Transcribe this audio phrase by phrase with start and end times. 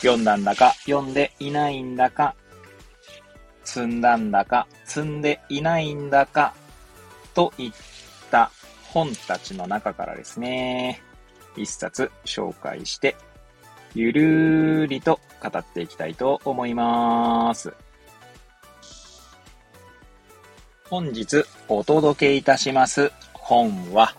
[0.00, 0.72] 読んだんだか。
[0.86, 2.34] 読んでいないんだか、
[3.64, 4.66] 積んだんだか。
[4.84, 6.54] 積んでいないんだか。
[7.34, 7.72] といっ
[8.30, 8.50] た
[8.88, 11.02] 本たちの中からですね、
[11.56, 13.16] 一冊紹介して、
[13.94, 17.72] ゆるーりと語っていきたいと思います。
[20.88, 24.14] 本日お届けいたします本は、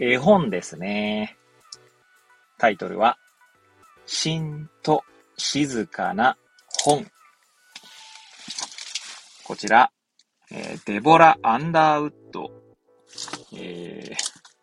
[0.00, 1.36] 絵本ですね。
[2.58, 3.18] タイトルは、
[4.06, 5.02] しんと
[5.36, 6.36] 静かな
[6.82, 7.06] 本。
[9.44, 9.90] こちら、
[10.50, 12.50] えー、デボラ・アンダーウッド、
[13.56, 14.16] えー、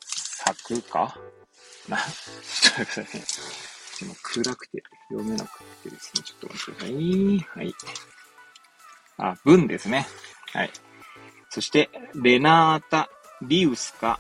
[0.04, 1.18] 作か
[1.88, 2.06] な、ちょっ
[2.76, 4.16] と待ってくださいね。
[4.24, 6.24] 暗くて読めなくてですね。
[6.24, 7.40] ちょっと待ってください。
[7.58, 7.76] はい。
[9.18, 10.08] あ、文ですね。
[10.54, 10.72] はい。
[11.50, 13.10] そして、レナータ・
[13.42, 14.20] リウスカ・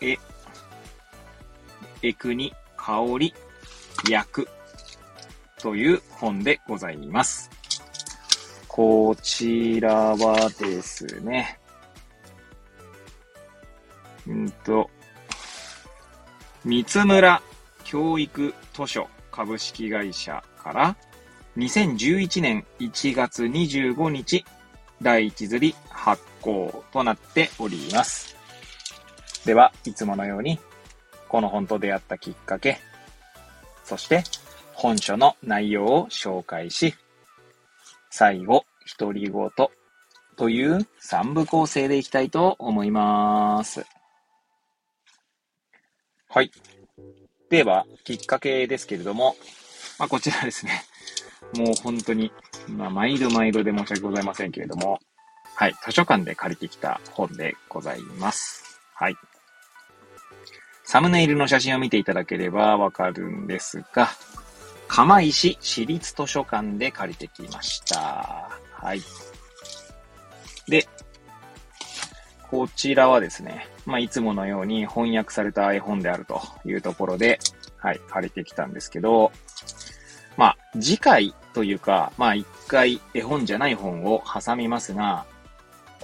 [0.00, 0.18] エ、
[2.02, 3.34] エクニ・カオリ・
[4.10, 4.48] 役
[5.58, 7.50] という本でございます。
[8.68, 11.58] こちらはですね、
[14.26, 14.90] うんと、
[16.64, 17.42] 三村
[17.84, 20.96] 教育図書株式会社から
[21.58, 24.44] 2011年1月25日
[25.02, 28.36] 第一釣り発行となっております。
[29.44, 30.58] では、いつものように
[31.28, 32.78] この本と出会ったきっかけ、
[33.84, 34.24] そして
[34.74, 36.94] 本書の内容を紹介し、
[38.10, 38.64] 最後、
[38.98, 39.50] 独り言
[40.36, 43.86] という三部構成でいきたいと思います。
[46.28, 46.50] はい。
[47.50, 49.36] では、きっかけですけれども、
[49.98, 50.82] まあ、こちらですね。
[51.56, 52.32] もう本当に、
[52.68, 54.98] まあ、毎度毎度で申し訳ございませんけれども、
[55.54, 58.80] はい、図書館で借りてきた本でございます。
[58.94, 59.16] はい。
[60.92, 64.10] サムネイルの写真を見ていただければわかるんですが、
[64.88, 68.50] 釜石市立図書館で借りてきました。
[68.70, 69.00] はい。
[70.68, 70.86] で、
[72.50, 77.38] こちらはですね、まあ、いつものように翻訳された絵本であるというところで、
[77.78, 79.32] はい、借りてきたんですけど、
[80.36, 85.24] まあ、次回というか、まあ、一回絵本じゃない本を挟みますが、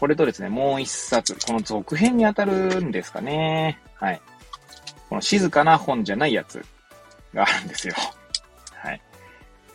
[0.00, 3.82] これとですね、もう一冊、この続編に当たるんですかね。
[3.97, 4.22] はい。
[5.08, 6.64] この静かな本じゃないやつ
[7.34, 7.94] があるんですよ。
[8.74, 9.02] はい。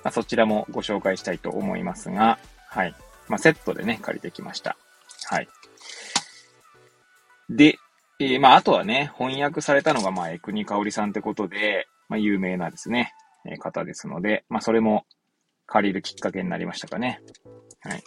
[0.04, 2.40] まあ、そちらもご紹介したいと思いますが、
[2.70, 2.96] はい。
[3.28, 4.78] まあ、セットでね、借りてきました。
[5.30, 5.48] はい。
[7.50, 7.78] で、
[8.20, 13.14] えー、まあ、あとはね、翻訳されたのが、まあ、エクニカオリさんってことで、まあ、有名なですね、
[13.46, 15.06] えー、方ですので、まあ、それも
[15.66, 17.22] 借りるきっかけになりましたかね。
[17.82, 18.04] はい。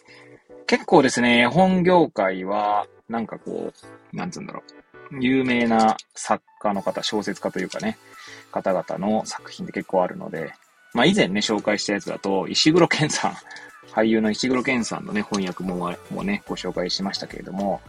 [0.66, 4.62] 結構ですね、本業界は、なんかこう、なんつうんだろ
[5.12, 5.24] う。
[5.24, 7.98] 有名な作家の方、小説家というかね、
[8.52, 10.54] 方々の作品って結構あるので、
[10.94, 13.36] まあ以前ね、紹介したやつだと、石黒健さん、
[13.92, 17.80] 俳優の石黒健さんのね、翻訳ももね、ご紹介しましたけれども、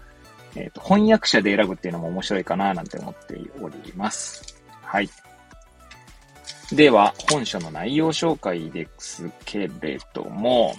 [0.56, 4.58] えっ、ー、と、翻訳者で選ぶっていうのも面白いかななんて思っております。
[4.82, 5.10] はい。
[6.72, 10.76] では、本書の内容紹介ですけれども、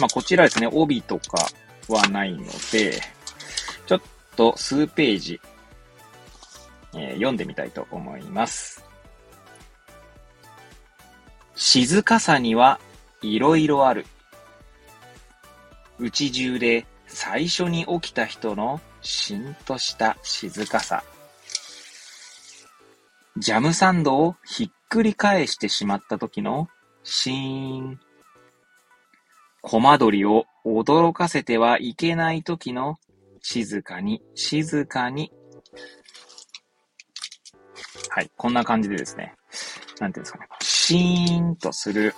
[0.00, 1.46] まあ、こちらですね、帯とか
[1.88, 3.00] はないので、
[3.86, 4.00] ちょっ
[4.36, 5.40] と数ページ、
[6.96, 8.84] えー、読んでみたいと思います。
[11.56, 12.80] 静かさには
[13.22, 14.06] いろいろある。
[15.98, 21.04] うち中で最初に起きた人のしんとした静かさ。
[23.36, 26.68] ジャムサンドをひっくり返してしまった時の
[27.02, 28.00] シーン。
[29.60, 32.96] コマ撮りを驚かせてはいけない時の
[33.40, 35.32] 静かに、静かに。
[38.14, 38.30] はい。
[38.36, 39.34] こんな感じでですね。
[39.98, 40.46] なんていうんですかね。
[40.60, 42.14] シーンとする、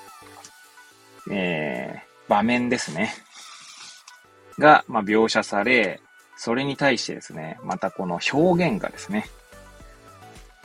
[1.31, 3.15] えー、場面ですね。
[4.59, 6.03] が、まあ、描写され、
[6.37, 9.25] それに対してですね、またこの表現がですね、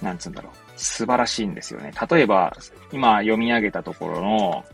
[0.02, 1.94] なんつうんだろう、素晴らしいんですよね。
[2.12, 2.54] 例えば、
[2.92, 4.66] 今読み上げたところの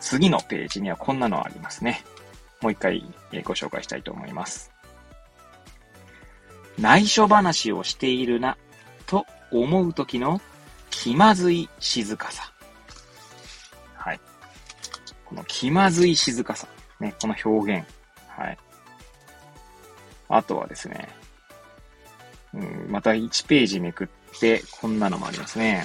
[0.00, 2.02] 次のページにはこんなのありますね。
[2.62, 3.04] もう一回
[3.44, 4.72] ご紹介したいと思います。
[6.78, 8.56] 内緒話をしているな、
[9.50, 10.40] 思う時の
[10.90, 12.52] 気まずい静かさ。
[13.94, 14.20] はい。
[15.24, 16.66] この気まずい静かさ。
[17.00, 17.86] ね、この表現。
[18.28, 18.58] はい。
[20.28, 21.08] あとはですね、
[22.54, 24.08] うん、また1ページめくっ
[24.40, 25.84] て、こんなのもありますね。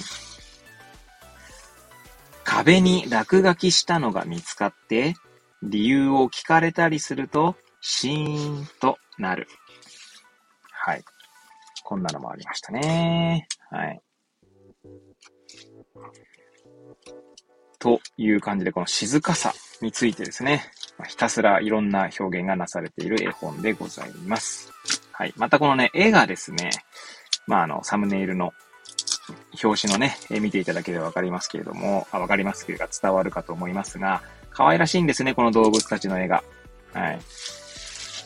[2.44, 5.14] 壁に落書きしたのが見つかって、
[5.62, 9.48] 理由を聞かれたりすると、シーンとなる。
[10.70, 11.04] はい。
[11.92, 13.46] こんなのもありましたね。
[13.70, 14.00] はい。
[17.78, 19.52] という感じで、この静かさ
[19.82, 20.64] についてですね、
[20.96, 24.72] まひたすらいろんな表現がなされている絵本でございます。
[25.12, 25.34] はい。
[25.36, 26.70] またこのね、絵がですね、
[27.46, 28.54] まあ、あの、サムネイルの
[29.62, 36.42] 表紙のね、絵見ていただければわかりますけれども、あ、わかりますけれど伝わるかと思いますが、可愛らしいんですね、この動物たちの絵が。
[36.94, 37.18] はい。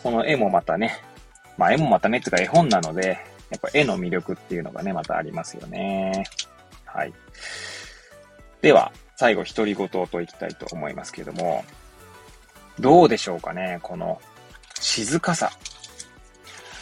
[0.05, 1.03] この絵もまたね、
[1.59, 3.19] まあ絵もまたねっていうか絵本なので、
[3.51, 6.25] やっぱ絵の魅力っていうのがね、またありますよね。
[6.85, 7.13] はい。
[8.61, 11.65] では、最後、独り言といきたいと思いますけれども、
[12.79, 14.21] どうでしょうかね、この
[14.81, 15.51] 静かさ。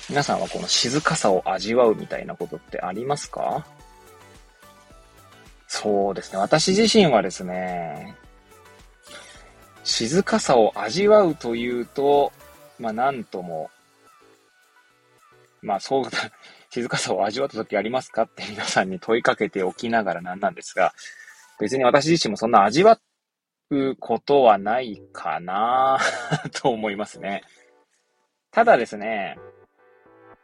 [0.09, 3.65] 皆さんはこの静かさを味わうみたいなことってありますか？
[5.67, 6.39] そうですね。
[6.39, 8.15] 私自身はですね、
[9.83, 12.33] 静かさを味わうというと、
[12.79, 13.71] まあなんとも、
[15.65, 16.05] まあそう、
[16.71, 18.23] 静かさを味わった時ありますか？
[18.23, 20.95] って皆さんに問いかけておきながらなんなんですが、
[21.59, 23.01] 別に私自身もそんな味わ
[23.71, 25.99] うことはないかな
[26.53, 27.43] と思いますね。
[28.51, 29.39] ただですね、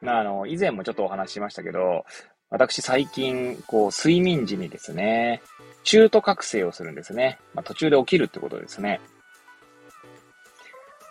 [0.01, 2.05] まあ、あの、以前もちょっとお話ししましたけど、
[2.49, 5.43] 私最近、こう、睡眠時にですね、
[5.85, 7.39] 中途覚醒をするんですね。
[7.55, 9.01] まあ、途中で起きるってことですね。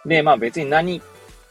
[0.06, 1.02] で、まあ別に何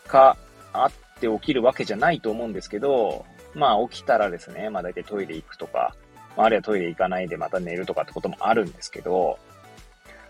[0.06, 0.36] か
[0.72, 3.24] あって起きるわけじゃないと思うんですけど、
[3.54, 5.94] まあ起きたらですね、まあ大体トイレ行くとか、
[6.36, 9.38] あるいはトイレ行かないでまた寝るとかってこともあるんですけど、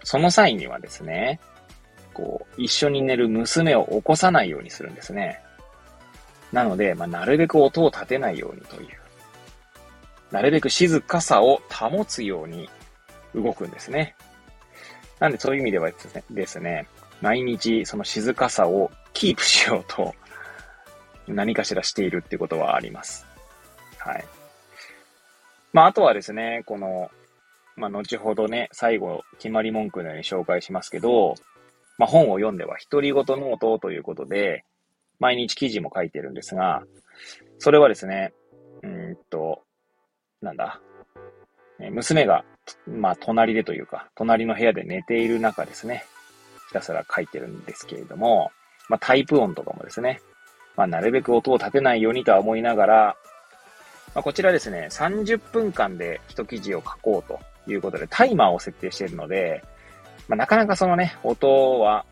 [0.05, 1.41] その際にはですね、
[2.15, 5.41] こう、一緒に寝る娘を起こさないようにするんですね。
[6.53, 8.89] なので、まあ、なるべく音を立てないようにという。
[10.31, 12.69] なるべく静かさを保つように
[13.35, 14.15] 動くんですね。
[15.21, 15.91] なんでそういう意味では
[16.31, 16.87] ですね、
[17.21, 20.15] 毎日その静かさをキープしようと
[21.35, 23.27] 何かしらしているっていうことはあります。
[23.99, 24.25] はい。
[25.73, 27.11] まあ、あとはですね、この、
[27.77, 31.35] まあ、後ほどね、最後、決まり文句のように紹介しますけど、
[31.99, 34.65] まあ、本を読んでは独り言ノートということで、
[35.19, 36.83] 毎日記事も書いてるんですが、
[37.59, 38.33] それはですね、
[38.83, 39.63] うんと、
[40.41, 40.81] なんだ、
[41.91, 42.45] 娘が、
[42.87, 46.05] まあ、隣でというか、隣の部屋で寝ている中ですね、
[46.69, 48.51] ひたすら書いてるんですけれども、
[48.89, 50.21] まあ、タイプ音とかもですね、
[50.79, 53.17] まあ、なるべく音を立てないようにとは思いながら、
[54.15, 59.65] まあ、こちらですね、30分間で一記事を書こうということで、タイマーを設定しているので、
[60.29, 62.07] まあ、なかなかそのね、音は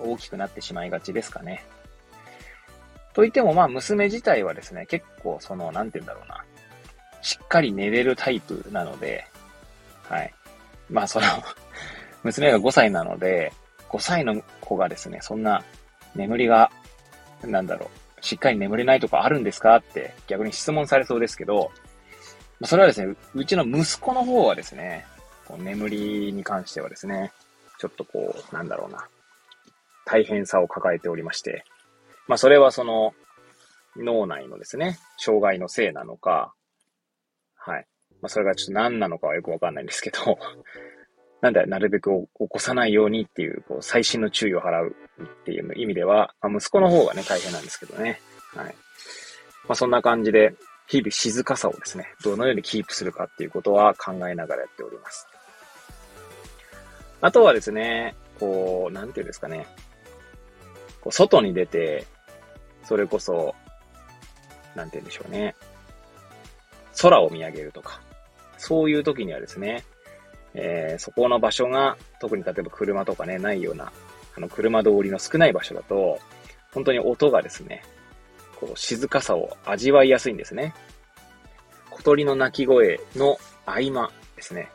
[0.00, 1.66] 大きくなってしまいがちですかね。
[3.12, 6.42] と言っても、まあ、娘自体はですね、結構その、なんて言うんだろうな、
[7.20, 9.26] しっかり寝れるタイプなので、
[10.08, 10.32] はい。
[10.88, 11.26] まあ、その
[12.22, 13.52] 娘が5歳なので、
[13.90, 15.62] 5歳の子がですね、そんな
[16.14, 16.70] 眠りが、
[17.50, 19.76] なんだろう、しっかり眠れないとかあるんですか？
[19.76, 21.70] って逆に質問されそうですけど、
[22.64, 25.06] それはですね、うちの息子の方はですね、
[25.46, 27.32] こう眠りに関してはですね、
[27.78, 29.06] ちょっとこう、なんだろうな、
[30.06, 31.64] 大変さを抱えておりまして、
[32.26, 33.12] まあそれはその
[33.96, 36.54] 脳内のですね、障害のせいなのか、
[37.56, 37.86] はい。
[38.22, 40.38] まあそれがちょっと何なのかはよくわかんないんですけど、
[41.44, 48.18] なんで、なるべく起こさないようにっていう、こう、細心の注意を払うっていう意味では、まあ、息子の方がね、大変なんですけどね。
[48.54, 48.74] はい。
[49.68, 50.54] まあ、そんな感じで、
[50.86, 55.26] 日々静かさをですね、どのようにキープするかっていうことは考えながらやっております。
[57.20, 59.66] あとはですね、こう、なんていうんですかね、
[61.02, 62.06] こう外に出て、
[62.84, 63.54] それこそ、
[64.74, 65.54] なんて言うんでしょうね、
[67.02, 68.00] 空を見上げるとか、
[68.56, 69.84] そういう時にはですね、
[70.54, 73.92] えー、そこの場所が、特に例えば車とかね、ないような、
[74.36, 76.18] あの、車通りの少ない場所だと、
[76.72, 77.82] 本当に音がですね、
[78.60, 80.74] こう、静かさを味わいやすいんですね。
[81.90, 84.70] 小鳥の鳴き声の合間ですね。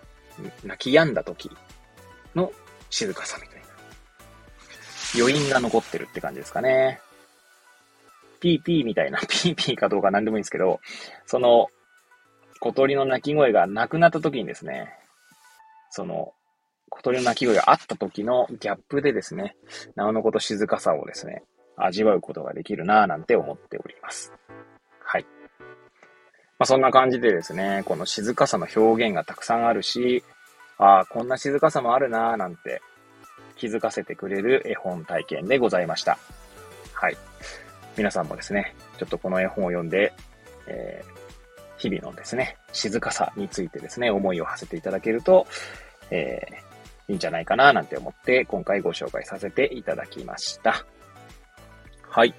[0.63, 1.51] 鳴き止んだ時
[2.35, 2.51] の
[2.89, 3.67] 静かさみたいな。
[5.17, 7.01] 余韻が残ってるって感じですかね。
[8.39, 10.79] ピーピーみたいな、 ピーピーかどうか何でもいいんですけど、
[11.25, 11.69] その
[12.59, 14.93] 小鳥の鳴き声がなくなった時にですね、
[15.89, 16.33] その、
[16.89, 19.55] 小鳥の鳴き声があった時のギャップでですね、
[19.95, 21.43] なおのこと静かさをですね、
[21.77, 24.33] 味わうことができるなぁなんて思っております。
[25.03, 25.23] はい。
[26.57, 30.23] まあ、そんな感じでですね、この静かさの表現がたくさんあるし、
[30.77, 32.81] ああ、こんな静かさもあるなーなんて
[33.55, 36.17] 気づかせてくれる絵本体験でございました。
[36.93, 37.17] はい。
[37.97, 40.13] 皆さんもですね、ちょっとこの絵本を読んで、
[40.67, 41.18] えー、
[41.79, 45.47] 日々のですね、静かさについてですね、思いを馳せていただけると、
[46.11, 50.85] えー、いいんじゃないかななんて思って今回ご紹介させていただきました。
[52.07, 52.35] はい。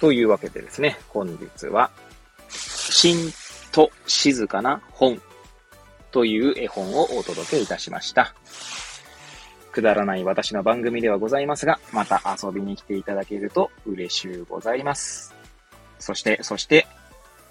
[0.00, 1.90] というわけでですね、本日は、
[2.48, 3.32] しん
[3.70, 5.20] と静かな本
[6.10, 8.34] という絵本をお届けいたしました。
[9.72, 15.34] くだらない私の番組ではございますが、また遊びに来ていただけると嬉しゅうございます。
[15.98, 16.86] そして、そして、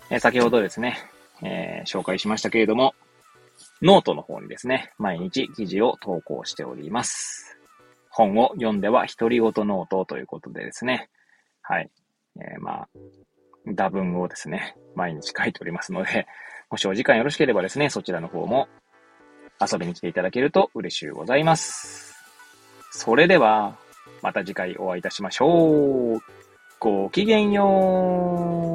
[0.10, 0.98] え先ほどですね、
[1.42, 2.94] えー、紹介しましたけれども、
[3.82, 7.58] ノートの方にですね、毎日記事を投稿しております。
[8.10, 11.10] 本を読んでは独り言ノートということでですね、
[11.62, 11.90] はい。
[12.40, 12.88] えー、まあ、
[13.68, 16.28] 駄文をですね、毎日書いておりますので、
[16.70, 18.68] もしお時間よろしければですね、そちらの方も
[19.60, 22.16] 遊びに来ていただけると嬉しゅうございます。
[22.92, 23.78] それでは、
[24.22, 26.20] また次回お会いいたしましょう。
[26.80, 28.75] ごきげんよう。